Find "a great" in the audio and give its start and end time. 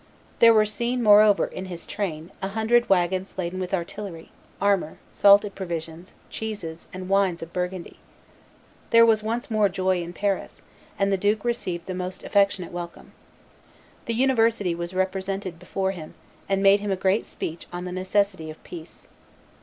16.89-17.27